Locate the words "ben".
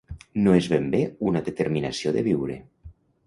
0.71-0.87